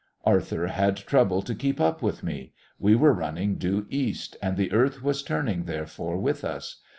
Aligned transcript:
Arthur 0.25 0.65
had 0.65 0.97
trouble 0.97 1.43
to 1.43 1.53
keep 1.53 1.79
up 1.79 2.01
with 2.01 2.23
me. 2.23 2.53
We 2.79 2.95
were 2.95 3.13
running 3.13 3.57
due 3.59 3.85
east, 3.91 4.35
and 4.41 4.57
the 4.57 4.71
Earth 4.71 5.03
was 5.03 5.21
turning, 5.21 5.65
therefore, 5.65 6.17
with 6.17 6.43
us. 6.43 6.81